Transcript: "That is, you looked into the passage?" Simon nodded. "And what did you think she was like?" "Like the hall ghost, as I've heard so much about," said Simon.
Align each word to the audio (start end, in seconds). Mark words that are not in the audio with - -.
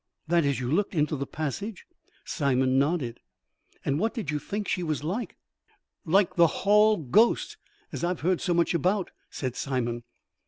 "That 0.27 0.45
is, 0.45 0.59
you 0.59 0.67
looked 0.71 0.95
into 0.95 1.15
the 1.15 1.27
passage?" 1.27 1.85
Simon 2.25 2.79
nodded. 2.79 3.19
"And 3.85 3.99
what 3.99 4.15
did 4.15 4.31
you 4.31 4.39
think 4.39 4.67
she 4.67 4.81
was 4.81 5.03
like?" 5.03 5.35
"Like 6.05 6.37
the 6.37 6.47
hall 6.47 6.97
ghost, 6.97 7.57
as 7.91 8.03
I've 8.03 8.21
heard 8.21 8.41
so 8.41 8.55
much 8.55 8.73
about," 8.73 9.11
said 9.29 9.55
Simon. 9.55 10.01